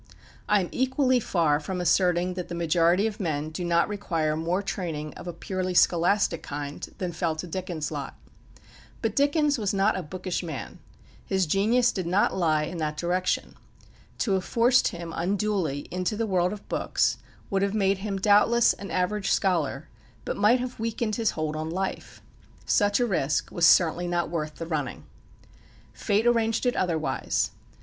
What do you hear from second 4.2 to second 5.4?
more training of a